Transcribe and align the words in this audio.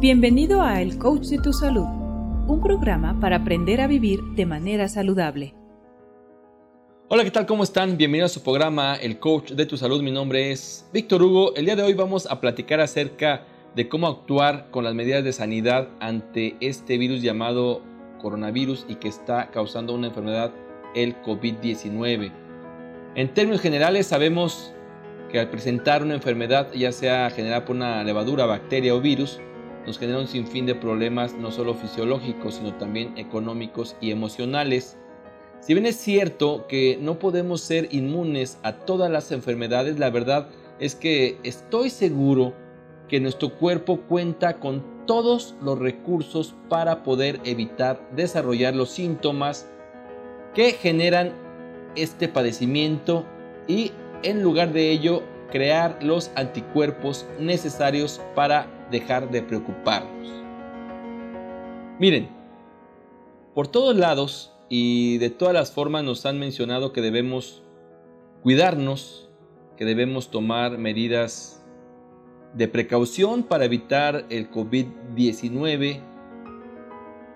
Bienvenido 0.00 0.62
a 0.62 0.80
El 0.80 0.96
Coach 0.96 1.26
de 1.26 1.38
tu 1.38 1.52
Salud, 1.52 1.88
un 2.46 2.60
programa 2.62 3.18
para 3.18 3.38
aprender 3.38 3.80
a 3.80 3.88
vivir 3.88 4.20
de 4.36 4.46
manera 4.46 4.88
saludable. 4.88 5.56
Hola, 7.08 7.24
¿qué 7.24 7.32
tal? 7.32 7.46
¿Cómo 7.46 7.64
están? 7.64 7.96
Bienvenidos 7.96 8.30
a 8.30 8.34
su 8.34 8.44
programa 8.44 8.94
El 8.94 9.18
Coach 9.18 9.50
de 9.50 9.66
tu 9.66 9.76
Salud. 9.76 10.00
Mi 10.00 10.12
nombre 10.12 10.52
es 10.52 10.88
Víctor 10.92 11.20
Hugo. 11.20 11.52
El 11.56 11.64
día 11.64 11.74
de 11.74 11.82
hoy 11.82 11.94
vamos 11.94 12.30
a 12.30 12.40
platicar 12.40 12.78
acerca 12.78 13.44
de 13.74 13.88
cómo 13.88 14.06
actuar 14.06 14.70
con 14.70 14.84
las 14.84 14.94
medidas 14.94 15.24
de 15.24 15.32
sanidad 15.32 15.88
ante 15.98 16.56
este 16.60 16.96
virus 16.96 17.20
llamado 17.20 17.82
coronavirus 18.22 18.86
y 18.88 18.94
que 18.94 19.08
está 19.08 19.50
causando 19.50 19.94
una 19.94 20.06
enfermedad, 20.06 20.52
el 20.94 21.20
COVID-19. 21.22 22.30
En 23.16 23.34
términos 23.34 23.60
generales, 23.60 24.06
sabemos 24.06 24.72
que 25.28 25.40
al 25.40 25.50
presentar 25.50 26.04
una 26.04 26.14
enfermedad, 26.14 26.72
ya 26.72 26.92
sea 26.92 27.30
generada 27.30 27.64
por 27.64 27.74
una 27.74 28.04
levadura, 28.04 28.46
bacteria 28.46 28.94
o 28.94 29.00
virus, 29.00 29.40
nos 29.88 29.98
genera 29.98 30.20
un 30.20 30.28
sinfín 30.28 30.66
de 30.66 30.74
problemas 30.74 31.34
no 31.34 31.50
solo 31.50 31.72
fisiológicos, 31.72 32.56
sino 32.56 32.74
también 32.74 33.16
económicos 33.16 33.96
y 34.02 34.10
emocionales. 34.10 34.98
Si 35.60 35.72
bien 35.72 35.86
es 35.86 35.96
cierto 35.96 36.66
que 36.68 36.98
no 37.00 37.18
podemos 37.18 37.62
ser 37.62 37.88
inmunes 37.90 38.58
a 38.62 38.74
todas 38.74 39.10
las 39.10 39.32
enfermedades, 39.32 39.98
la 39.98 40.10
verdad 40.10 40.50
es 40.78 40.94
que 40.94 41.38
estoy 41.42 41.88
seguro 41.88 42.52
que 43.08 43.18
nuestro 43.18 43.54
cuerpo 43.54 44.02
cuenta 44.02 44.60
con 44.60 45.06
todos 45.06 45.54
los 45.62 45.78
recursos 45.78 46.54
para 46.68 47.02
poder 47.02 47.40
evitar 47.44 47.98
desarrollar 48.14 48.76
los 48.76 48.90
síntomas 48.90 49.66
que 50.54 50.72
generan 50.72 51.32
este 51.96 52.28
padecimiento 52.28 53.24
y 53.66 53.92
en 54.22 54.42
lugar 54.42 54.74
de 54.74 54.90
ello 54.90 55.22
crear 55.50 55.98
los 56.02 56.30
anticuerpos 56.34 57.26
necesarios 57.40 58.20
para 58.34 58.77
dejar 58.90 59.30
de 59.30 59.42
preocuparnos. 59.42 60.28
Miren, 61.98 62.28
por 63.54 63.68
todos 63.68 63.96
lados 63.96 64.52
y 64.68 65.18
de 65.18 65.30
todas 65.30 65.54
las 65.54 65.72
formas 65.72 66.04
nos 66.04 66.26
han 66.26 66.38
mencionado 66.38 66.92
que 66.92 67.00
debemos 67.00 67.62
cuidarnos, 68.42 69.28
que 69.76 69.84
debemos 69.84 70.30
tomar 70.30 70.78
medidas 70.78 71.64
de 72.54 72.68
precaución 72.68 73.42
para 73.42 73.64
evitar 73.64 74.26
el 74.30 74.50
COVID-19 74.50 76.00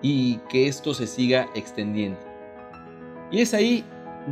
y 0.01 0.37
que 0.49 0.67
esto 0.67 0.93
se 0.93 1.07
siga 1.07 1.49
extendiendo. 1.55 2.19
Y 3.31 3.41
es 3.41 3.53
ahí 3.53 3.83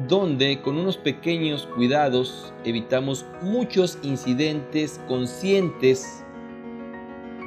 donde 0.07 0.61
con 0.61 0.77
unos 0.77 0.97
pequeños 0.97 1.67
cuidados 1.75 2.53
evitamos 2.63 3.25
muchos 3.41 3.97
incidentes 4.03 5.01
conscientes 5.07 6.23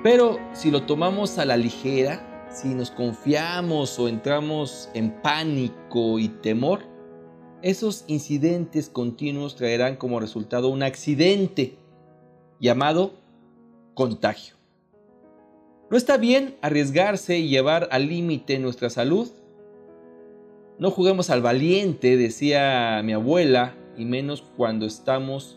pero 0.04 0.38
si 0.52 0.70
lo 0.70 0.82
tomamos 0.82 1.38
a 1.38 1.46
la 1.46 1.56
ligera, 1.56 2.46
si 2.52 2.74
nos 2.74 2.90
confiamos 2.90 3.98
o 3.98 4.06
entramos 4.06 4.90
en 4.92 5.10
pánico 5.22 6.18
y 6.18 6.28
temor, 6.28 6.80
esos 7.62 8.04
incidentes 8.06 8.90
continuos 8.90 9.56
traerán 9.56 9.96
como 9.96 10.20
resultado 10.20 10.68
un 10.68 10.82
accidente 10.82 11.78
llamado 12.60 13.14
contagio. 13.94 14.56
No 15.90 15.96
está 15.96 16.18
bien 16.18 16.58
arriesgarse 16.60 17.38
y 17.38 17.48
llevar 17.48 17.88
al 17.90 18.06
límite 18.06 18.58
nuestra 18.58 18.90
salud. 18.90 19.30
No 20.78 20.90
juguemos 20.90 21.30
al 21.30 21.40
valiente, 21.40 22.18
decía 22.18 23.00
mi 23.02 23.14
abuela, 23.14 23.74
y 23.96 24.04
menos 24.04 24.42
cuando 24.54 24.84
estamos 24.84 25.56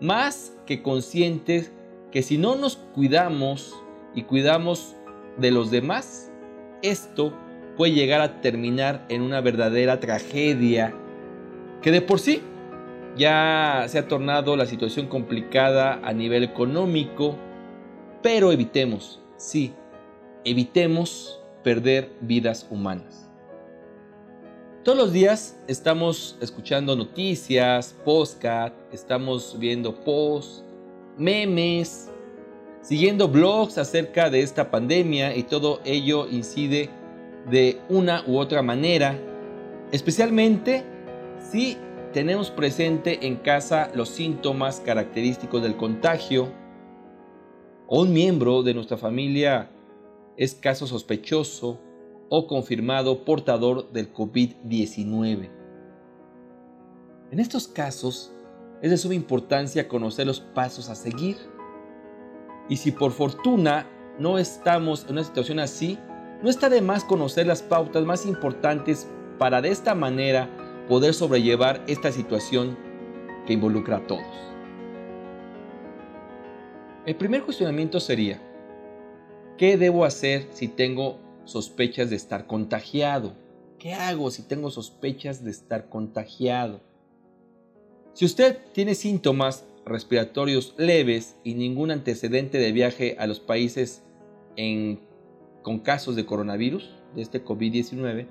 más 0.00 0.56
que 0.66 0.84
conscientes 0.84 1.72
que 2.12 2.22
si 2.22 2.38
no 2.38 2.54
nos 2.54 2.76
cuidamos 2.76 3.74
y 4.14 4.22
cuidamos 4.22 4.96
de 5.36 5.50
los 5.50 5.70
demás, 5.70 6.32
esto 6.82 7.32
puede 7.76 7.92
llegar 7.92 8.20
a 8.20 8.40
terminar 8.40 9.04
en 9.08 9.22
una 9.22 9.40
verdadera 9.40 10.00
tragedia 10.00 10.94
que 11.80 11.92
de 11.92 12.02
por 12.02 12.18
sí 12.18 12.42
ya 13.16 13.84
se 13.88 13.98
ha 13.98 14.08
tornado 14.08 14.56
la 14.56 14.66
situación 14.66 15.06
complicada 15.06 16.00
a 16.02 16.12
nivel 16.12 16.44
económico, 16.44 17.36
pero 18.22 18.52
evitemos, 18.52 19.20
sí, 19.36 19.72
evitemos 20.44 21.40
perder 21.62 22.10
vidas 22.20 22.66
humanas. 22.70 23.28
Todos 24.84 24.98
los 24.98 25.12
días 25.12 25.58
estamos 25.66 26.38
escuchando 26.40 26.96
noticias, 26.96 27.94
podcast, 28.04 28.74
estamos 28.92 29.58
viendo 29.58 29.94
posts, 29.94 30.64
memes, 31.18 32.10
siguiendo 32.82 33.28
blogs 33.28 33.78
acerca 33.78 34.30
de 34.30 34.40
esta 34.40 34.70
pandemia 34.70 35.36
y 35.36 35.42
todo 35.42 35.80
ello 35.84 36.26
incide 36.28 36.90
de 37.50 37.80
una 37.88 38.24
u 38.26 38.38
otra 38.38 38.62
manera, 38.62 39.18
especialmente 39.92 40.84
si 41.50 41.76
tenemos 42.12 42.50
presente 42.50 43.26
en 43.26 43.36
casa 43.36 43.90
los 43.94 44.08
síntomas 44.08 44.80
característicos 44.80 45.62
del 45.62 45.76
contagio. 45.76 46.52
O 47.86 48.02
un 48.02 48.12
miembro 48.12 48.62
de 48.62 48.74
nuestra 48.74 48.96
familia 48.96 49.70
es 50.36 50.54
caso 50.54 50.86
sospechoso 50.86 51.80
o 52.28 52.46
confirmado 52.46 53.24
portador 53.24 53.90
del 53.92 54.12
COVID-19. 54.12 55.48
En 57.30 57.40
estos 57.40 57.66
casos 57.68 58.32
es 58.82 58.90
de 58.90 58.96
suma 58.96 59.14
importancia 59.14 59.88
conocer 59.88 60.26
los 60.26 60.40
pasos 60.40 60.88
a 60.88 60.94
seguir 60.94 61.36
y 62.68 62.76
si 62.76 62.92
por 62.92 63.12
fortuna 63.12 63.86
no 64.18 64.38
estamos 64.38 65.04
en 65.04 65.12
una 65.12 65.24
situación 65.24 65.58
así, 65.58 65.98
no 66.42 66.50
está 66.50 66.68
de 66.68 66.82
más 66.82 67.04
conocer 67.04 67.46
las 67.46 67.62
pautas 67.62 68.04
más 68.04 68.26
importantes 68.26 69.08
para 69.38 69.60
de 69.60 69.70
esta 69.70 69.94
manera 69.94 70.48
poder 70.88 71.14
sobrellevar 71.14 71.82
esta 71.86 72.12
situación 72.12 72.76
que 73.46 73.54
involucra 73.54 73.98
a 73.98 74.06
todos. 74.06 74.26
El 77.06 77.16
primer 77.16 77.42
cuestionamiento 77.42 78.00
sería, 78.00 78.40
¿qué 79.56 79.76
debo 79.76 80.04
hacer 80.04 80.48
si 80.50 80.68
tengo 80.68 81.18
sospechas 81.44 82.10
de 82.10 82.16
estar 82.16 82.46
contagiado? 82.46 83.32
¿Qué 83.78 83.94
hago 83.94 84.30
si 84.30 84.42
tengo 84.42 84.70
sospechas 84.70 85.42
de 85.42 85.50
estar 85.50 85.88
contagiado? 85.88 86.80
Si 88.12 88.24
usted 88.24 88.58
tiene 88.72 88.94
síntomas 88.94 89.64
respiratorios 89.88 90.74
leves 90.76 91.36
y 91.44 91.54
ningún 91.54 91.90
antecedente 91.90 92.58
de 92.58 92.72
viaje 92.72 93.16
a 93.18 93.26
los 93.26 93.40
países 93.40 94.02
con 95.62 95.78
casos 95.78 96.16
de 96.16 96.26
coronavirus, 96.26 96.90
de 97.14 97.22
este 97.22 97.44
COVID-19, 97.44 98.26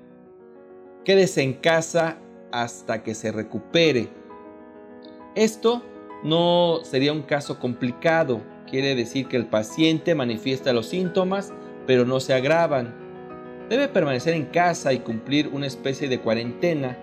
quédese 1.04 1.42
en 1.42 1.54
casa 1.54 2.18
hasta 2.52 3.02
que 3.02 3.14
se 3.14 3.32
recupere. 3.32 4.08
Esto 5.34 5.82
no 6.22 6.80
sería 6.82 7.12
un 7.12 7.22
caso 7.22 7.58
complicado, 7.58 8.42
quiere 8.68 8.94
decir 8.94 9.26
que 9.28 9.36
el 9.36 9.46
paciente 9.46 10.14
manifiesta 10.14 10.72
los 10.72 10.86
síntomas, 10.86 11.52
pero 11.86 12.04
no 12.04 12.20
se 12.20 12.34
agravan. 12.34 12.94
Debe 13.70 13.88
permanecer 13.88 14.34
en 14.34 14.46
casa 14.46 14.92
y 14.92 14.98
cumplir 15.00 15.48
una 15.48 15.66
especie 15.66 16.08
de 16.08 16.20
cuarentena, 16.20 16.98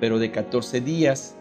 pero 0.00 0.18
de 0.18 0.30
14 0.30 0.80
días 0.80 1.36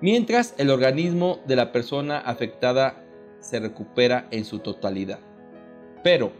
mientras 0.00 0.54
el 0.58 0.70
organismo 0.70 1.40
de 1.46 1.56
la 1.56 1.72
persona 1.72 2.18
afectada 2.18 3.04
se 3.40 3.60
recupera 3.60 4.28
en 4.30 4.44
su 4.44 4.58
totalidad. 4.58 5.18
Pero, 6.02 6.32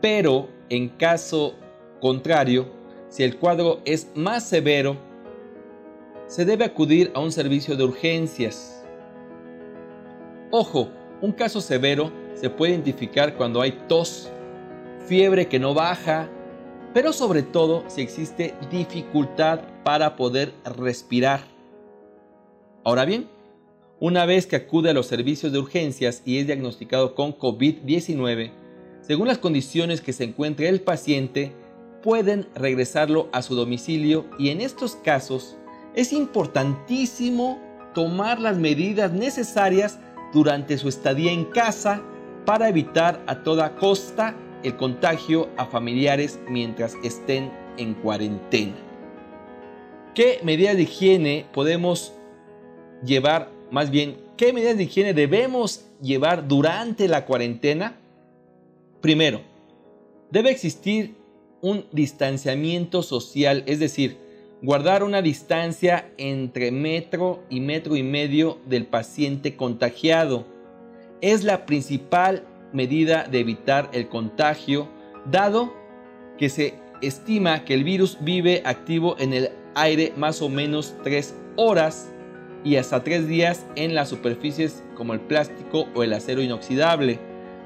pero 0.00 0.48
en 0.68 0.88
caso 0.88 1.54
contrario, 2.00 2.66
si 3.08 3.22
el 3.24 3.36
cuadro 3.36 3.80
es 3.84 4.10
más 4.14 4.44
severo, 4.44 4.96
se 6.26 6.44
debe 6.44 6.64
acudir 6.64 7.10
a 7.14 7.20
un 7.20 7.32
servicio 7.32 7.76
de 7.76 7.84
urgencias. 7.84 8.84
Ojo, 10.50 10.90
un 11.20 11.32
caso 11.32 11.60
severo 11.60 12.12
se 12.34 12.50
puede 12.50 12.72
identificar 12.72 13.34
cuando 13.34 13.60
hay 13.60 13.72
tos, 13.88 14.30
fiebre 15.06 15.48
que 15.48 15.58
no 15.58 15.74
baja, 15.74 16.28
pero 16.94 17.12
sobre 17.12 17.42
todo 17.42 17.84
si 17.88 18.02
existe 18.02 18.54
dificultad 18.70 19.60
para 19.84 20.16
poder 20.16 20.52
respirar 20.64 21.57
Ahora 22.88 23.04
bien, 23.04 23.28
una 24.00 24.24
vez 24.24 24.46
que 24.46 24.56
acude 24.56 24.88
a 24.88 24.94
los 24.94 25.04
servicios 25.04 25.52
de 25.52 25.58
urgencias 25.58 26.22
y 26.24 26.38
es 26.38 26.46
diagnosticado 26.46 27.14
con 27.14 27.36
COVID-19, 27.36 28.50
según 29.02 29.28
las 29.28 29.36
condiciones 29.36 30.00
que 30.00 30.14
se 30.14 30.24
encuentre 30.24 30.70
el 30.70 30.80
paciente, 30.80 31.52
pueden 32.02 32.48
regresarlo 32.54 33.28
a 33.30 33.42
su 33.42 33.54
domicilio 33.54 34.24
y 34.38 34.48
en 34.48 34.62
estos 34.62 34.96
casos 34.96 35.58
es 35.94 36.14
importantísimo 36.14 37.60
tomar 37.92 38.40
las 38.40 38.56
medidas 38.56 39.12
necesarias 39.12 39.98
durante 40.32 40.78
su 40.78 40.88
estadía 40.88 41.30
en 41.30 41.44
casa 41.44 42.00
para 42.46 42.70
evitar 42.70 43.22
a 43.26 43.42
toda 43.42 43.76
costa 43.76 44.34
el 44.62 44.78
contagio 44.78 45.50
a 45.58 45.66
familiares 45.66 46.40
mientras 46.48 46.94
estén 47.04 47.52
en 47.76 47.92
cuarentena. 47.92 48.76
¿Qué 50.14 50.40
medidas 50.42 50.76
de 50.76 50.84
higiene 50.84 51.44
podemos 51.52 52.14
llevar, 53.04 53.50
más 53.70 53.90
bien, 53.90 54.16
qué 54.36 54.52
medidas 54.52 54.76
de 54.76 54.84
higiene 54.84 55.14
debemos 55.14 55.86
llevar 56.00 56.46
durante 56.48 57.08
la 57.08 57.24
cuarentena? 57.24 57.96
Primero, 59.00 59.42
debe 60.30 60.50
existir 60.50 61.14
un 61.60 61.84
distanciamiento 61.92 63.02
social, 63.02 63.64
es 63.66 63.78
decir, 63.78 64.16
guardar 64.62 65.02
una 65.02 65.22
distancia 65.22 66.10
entre 66.16 66.70
metro 66.70 67.42
y 67.48 67.60
metro 67.60 67.96
y 67.96 68.02
medio 68.02 68.58
del 68.66 68.86
paciente 68.86 69.56
contagiado. 69.56 70.46
Es 71.20 71.44
la 71.44 71.66
principal 71.66 72.44
medida 72.72 73.24
de 73.24 73.40
evitar 73.40 73.88
el 73.92 74.08
contagio, 74.08 74.88
dado 75.30 75.72
que 76.36 76.48
se 76.48 76.74
estima 77.02 77.64
que 77.64 77.74
el 77.74 77.84
virus 77.84 78.18
vive 78.20 78.62
activo 78.64 79.16
en 79.18 79.32
el 79.32 79.50
aire 79.74 80.12
más 80.16 80.42
o 80.42 80.48
menos 80.48 80.94
3 81.04 81.34
horas 81.56 82.12
y 82.64 82.76
hasta 82.76 83.04
3 83.04 83.28
días 83.28 83.66
en 83.76 83.94
las 83.94 84.08
superficies 84.08 84.82
como 84.96 85.14
el 85.14 85.20
plástico 85.20 85.86
o 85.94 86.02
el 86.02 86.12
acero 86.12 86.42
inoxidable. 86.42 87.18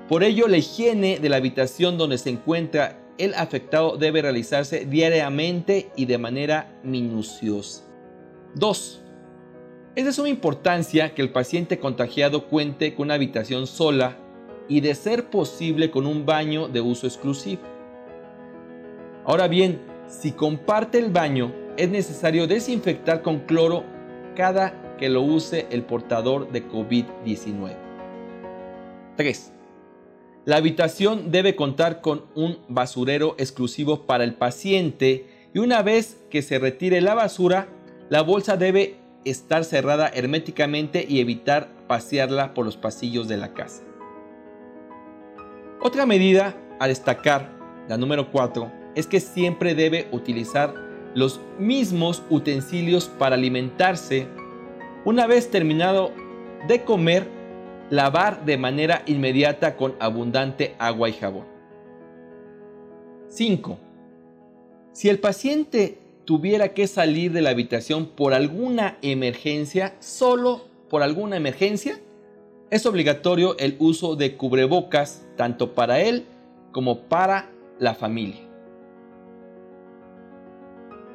Por 0.09 0.25
ello, 0.25 0.49
la 0.49 0.59
higiene 0.59 1.19
de 1.19 1.29
la 1.29 1.37
habitación 1.37 1.97
donde 1.97 2.19
se 2.19 2.31
encuentra 2.31 2.99
el 3.19 3.35
afectado 3.35 3.97
debe 3.97 4.23
realizarse 4.23 4.85
diariamente 4.87 5.91
y 5.97 6.07
de 6.07 6.19
manera 6.19 6.73
minuciosa. 6.83 7.85
2. 8.55 9.03
Es 9.95 10.05
de 10.05 10.13
suma 10.13 10.29
importancia 10.29 11.15
que 11.15 11.23
el 11.23 11.31
paciente 11.31 11.79
contagiado 11.79 12.49
cuente 12.49 12.95
con 12.95 13.07
una 13.07 13.15
habitación 13.15 13.67
sola 13.67 14.17
y 14.69 14.81
de 14.81 14.95
ser 14.95 15.31
posible 15.31 15.91
con 15.91 16.07
un 16.07 16.25
baño 16.25 16.69
de 16.69 16.81
uso 16.81 17.07
exclusivo. 17.07 17.63
Ahora 19.25 19.49
bien, 19.49 19.81
si 20.09 20.33
comparte 20.33 20.99
el 20.99 21.11
baño, 21.11 21.53
es 21.77 21.89
necesario 21.89 22.47
desinfectar 22.47 23.23
con 23.23 23.41
cloro 23.41 23.85
cada 24.35 24.75
que 25.03 25.09
lo 25.09 25.21
use 25.21 25.67
el 25.73 25.83
portador 25.83 26.53
de 26.53 26.65
COVID-19. 26.69 27.75
3. 29.17 29.53
La 30.45 30.59
habitación 30.59 31.33
debe 31.33 31.57
contar 31.57 32.01
con 32.01 32.27
un 32.37 32.59
basurero 32.69 33.35
exclusivo 33.37 34.07
para 34.07 34.23
el 34.23 34.35
paciente 34.35 35.27
y 35.53 35.59
una 35.59 35.83
vez 35.83 36.23
que 36.31 36.41
se 36.41 36.61
retire 36.61 37.01
la 37.01 37.15
basura, 37.15 37.67
la 38.11 38.23
bolsa 38.23 38.57
debe 38.57 38.95
estar 39.25 39.65
cerrada 39.65 40.07
herméticamente 40.07 41.05
y 41.09 41.19
evitar 41.19 41.73
pasearla 41.89 42.55
por 42.55 42.65
los 42.65 42.77
pasillos 42.77 43.27
de 43.27 43.39
la 43.39 43.55
casa. 43.55 43.83
Otra 45.81 46.07
medida 46.07 46.55
a 46.79 46.87
destacar, 46.87 47.51
la 47.89 47.97
número 47.97 48.31
4, 48.31 48.71
es 48.95 49.09
que 49.09 49.19
siempre 49.19 49.75
debe 49.75 50.07
utilizar 50.13 50.75
los 51.17 51.41
mismos 51.59 52.23
utensilios 52.31 53.07
para 53.07 53.35
alimentarse. 53.35 54.29
Una 55.05 55.27
vez 55.27 55.51
terminado 55.51 56.13
de 56.69 56.85
comer, 56.85 57.27
lavar 57.91 58.45
de 58.45 58.57
manera 58.57 59.03
inmediata 59.07 59.77
con 59.77 59.97
abundante 59.99 60.77
agua 60.79 61.09
y 61.09 61.13
jabón. 61.13 61.45
5. 63.27 63.79
Si 64.93 65.09
el 65.09 65.19
paciente 65.19 65.99
tuviera 66.25 66.69
que 66.69 66.87
salir 66.87 67.33
de 67.33 67.43
la 67.43 67.51
habitación 67.51 68.07
por 68.07 68.33
alguna 68.33 68.97
emergencia, 69.03 69.97
solo 69.99 70.67
por 70.89 71.03
alguna 71.03 71.37
emergencia, 71.37 71.99
es 72.71 72.87
obligatorio 72.87 73.59
el 73.59 73.75
uso 73.81 74.15
de 74.15 74.37
cubrebocas 74.37 75.27
tanto 75.37 75.75
para 75.75 76.01
él 76.01 76.27
como 76.71 77.01
para 77.01 77.51
la 77.81 77.95
familia. 77.95 78.41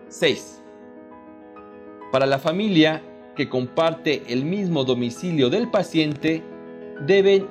6. 0.09 0.61
Para 2.11 2.25
la 2.25 2.37
familia 2.37 3.01
que 3.37 3.47
comparte 3.47 4.23
el 4.27 4.43
mismo 4.43 4.83
domicilio 4.83 5.49
del 5.49 5.71
paciente, 5.71 6.43
deben 7.05 7.47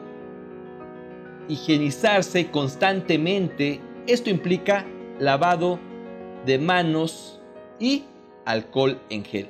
higienizarse 1.49 2.50
constantemente. 2.50 3.81
Esto 4.06 4.29
implica 4.29 4.85
lavado 5.19 5.79
de 6.44 6.59
manos 6.59 7.41
y 7.81 8.05
alcohol 8.44 9.00
en 9.09 9.25
gel. 9.25 9.49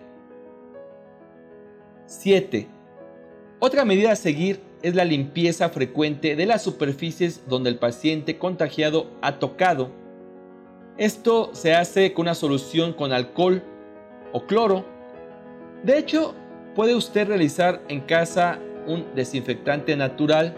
7. 2.06 2.69
Otra 3.59 3.85
medida 3.85 4.12
a 4.12 4.17
seguir 4.17 4.61
es 4.82 4.94
la 4.94 5.05
limpieza 5.05 5.71
frecuente 5.71 6.37
de 6.37 6.47
las 6.47 6.62
superficies 6.62 7.49
donde 7.49 7.71
el 7.71 7.79
paciente 7.79 8.39
contagiado 8.39 9.11
ha 9.23 9.41
tocado 9.41 9.91
esto 10.99 11.50
se 11.53 11.75
hace 11.75 12.15
con 12.15 12.23
una 12.23 12.35
solución 12.35 12.94
con 12.94 13.12
alcohol 13.12 13.62
o 14.32 14.47
cloro. 14.47 14.87
De 15.82 15.99
hecho, 15.99 16.34
puede 16.75 16.94
usted 16.94 17.28
realizar 17.28 17.82
en 17.88 18.00
casa 18.00 18.58
un 18.87 19.06
desinfectante 19.14 19.96
natural 19.96 20.55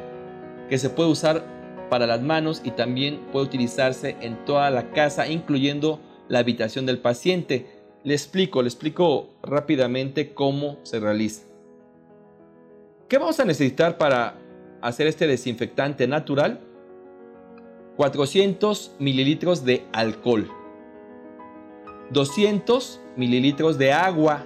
que 0.69 0.79
se 0.79 0.91
puede 0.91 1.11
usar 1.11 1.45
para 1.89 2.07
las 2.07 2.21
manos 2.21 2.61
y 2.65 2.71
también 2.73 3.21
puede 3.33 3.47
utilizarse 3.47 4.17
en 4.21 4.45
toda 4.45 4.71
la 4.71 4.91
casa, 4.91 5.29
incluyendo 5.29 6.01
la 6.29 6.41
habitación 6.41 6.87
del 6.87 6.99
paciente. 6.99 7.67
Le 8.05 8.15
explico, 8.15 8.63
le 8.63 8.69
explico 8.69 9.31
rápidamente 9.43 10.35
cómo 10.35 10.79
se 10.83 11.01
realiza. 11.01 11.47
¿Qué 13.09 13.17
vamos 13.17 13.41
a 13.41 13.45
necesitar 13.45 13.97
para 13.97 14.35
hacer 14.83 15.07
este 15.07 15.27
desinfectante 15.27 16.07
natural? 16.07 16.61
400 17.97 18.95
mililitros 19.01 19.65
de 19.65 19.85
alcohol, 19.93 20.49
200 22.11 23.01
mililitros 23.17 23.77
de 23.77 23.93
agua, 23.93 24.45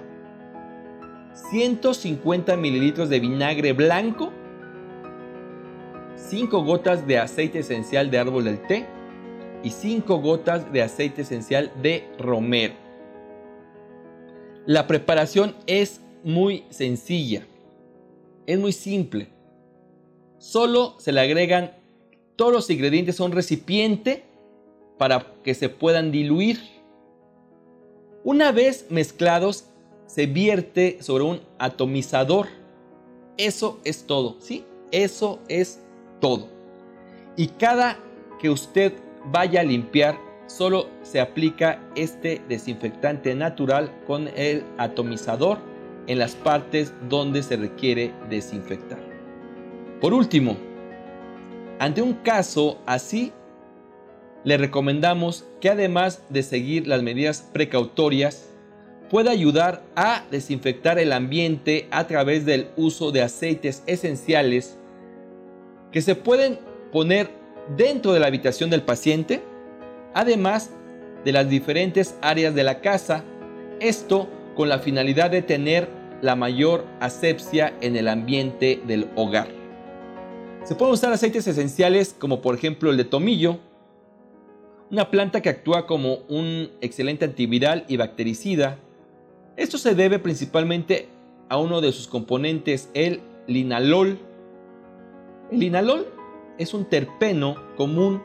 150 1.33 2.55
mililitros 2.57 3.09
de 3.09 3.19
vinagre 3.19 3.73
blanco, 3.73 4.31
5 6.15 6.63
gotas 6.63 7.05
de 7.07 7.17
aceite 7.17 7.59
esencial 7.59 8.09
de 8.11 8.17
árbol 8.17 8.45
del 8.45 8.61
té 8.67 8.85
y 9.63 9.69
5 9.69 10.19
gotas 10.19 10.71
de 10.71 10.81
aceite 10.81 11.23
esencial 11.23 11.71
de 11.81 12.07
romero. 12.19 12.75
La 14.65 14.87
preparación 14.87 15.55
es 15.67 16.01
muy 16.23 16.63
sencilla, 16.69 17.45
es 18.45 18.59
muy 18.59 18.71
simple. 18.71 19.27
Solo 20.37 20.95
se 20.99 21.11
le 21.11 21.21
agregan 21.21 21.71
todos 22.35 22.51
los 22.51 22.69
ingredientes 22.69 23.15
son 23.15 23.31
recipiente 23.31 24.23
para 24.97 25.33
que 25.43 25.53
se 25.53 25.69
puedan 25.69 26.11
diluir. 26.11 26.59
Una 28.23 28.51
vez 28.51 28.87
mezclados, 28.89 29.65
se 30.05 30.25
vierte 30.25 30.97
sobre 31.01 31.23
un 31.23 31.41
atomizador. 31.59 32.47
Eso 33.37 33.79
es 33.83 34.05
todo, 34.05 34.37
¿sí? 34.39 34.65
Eso 34.91 35.39
es 35.47 35.81
todo. 36.19 36.47
Y 37.35 37.47
cada 37.47 37.97
que 38.39 38.49
usted 38.49 38.93
vaya 39.25 39.61
a 39.61 39.63
limpiar, 39.63 40.17
solo 40.47 40.87
se 41.01 41.19
aplica 41.19 41.79
este 41.95 42.41
desinfectante 42.47 43.33
natural 43.33 43.91
con 44.05 44.27
el 44.35 44.63
atomizador 44.77 45.57
en 46.07 46.19
las 46.19 46.35
partes 46.35 46.93
donde 47.09 47.41
se 47.41 47.55
requiere 47.55 48.13
desinfectar. 48.29 48.99
Por 50.01 50.13
último, 50.13 50.57
ante 51.79 52.01
un 52.01 52.13
caso 52.13 52.77
así, 52.85 53.31
le 54.43 54.57
recomendamos 54.57 55.45
que 55.61 55.69
además 55.69 56.23
de 56.29 56.43
seguir 56.43 56.87
las 56.87 57.01
medidas 57.01 57.49
precautorias, 57.53 58.49
pueda 59.13 59.29
ayudar 59.29 59.83
a 59.95 60.25
desinfectar 60.31 60.97
el 60.97 61.13
ambiente 61.13 61.87
a 61.91 62.07
través 62.07 62.47
del 62.47 62.69
uso 62.75 63.11
de 63.11 63.21
aceites 63.21 63.83
esenciales 63.85 64.79
que 65.91 66.01
se 66.01 66.15
pueden 66.15 66.57
poner 66.91 67.29
dentro 67.77 68.13
de 68.13 68.19
la 68.19 68.25
habitación 68.25 68.71
del 68.71 68.81
paciente, 68.81 69.43
además 70.15 70.71
de 71.23 71.31
las 71.31 71.47
diferentes 71.47 72.15
áreas 72.23 72.55
de 72.55 72.63
la 72.63 72.81
casa, 72.81 73.23
esto 73.79 74.27
con 74.55 74.67
la 74.67 74.79
finalidad 74.79 75.29
de 75.29 75.43
tener 75.43 75.87
la 76.23 76.35
mayor 76.35 76.83
asepsia 76.99 77.71
en 77.81 77.95
el 77.95 78.07
ambiente 78.07 78.81
del 78.87 79.11
hogar. 79.15 79.49
Se 80.63 80.73
pueden 80.73 80.95
usar 80.95 81.13
aceites 81.13 81.45
esenciales 81.45 82.15
como 82.17 82.41
por 82.41 82.55
ejemplo 82.55 82.89
el 82.89 82.97
de 82.97 83.05
tomillo, 83.05 83.59
una 84.89 85.11
planta 85.11 85.43
que 85.43 85.49
actúa 85.49 85.85
como 85.85 86.15
un 86.29 86.71
excelente 86.81 87.25
antiviral 87.25 87.85
y 87.87 87.97
bactericida. 87.97 88.79
Esto 89.55 89.77
se 89.77 89.93
debe 89.93 90.17
principalmente 90.17 91.09
a 91.49 91.57
uno 91.57 91.79
de 91.79 91.91
sus 91.91 92.07
componentes, 92.07 92.89
el 92.95 93.21
linalol. 93.45 94.17
El 95.51 95.59
linalol 95.59 96.07
es 96.57 96.73
un 96.73 96.85
terpeno 96.85 97.55
común 97.77 98.23